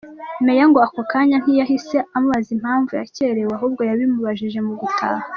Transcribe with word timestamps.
Meya 0.45 0.65
ngo 0.69 0.79
ako 0.87 1.01
kanya 1.11 1.35
ntiyahise 1.43 1.97
amubaza 2.15 2.49
impamvu 2.57 2.91
yakerewe 2.99 3.51
ahubwo 3.57 3.81
yabimubajije 3.89 4.59
mu 4.67 4.73
gutaha. 4.81 5.25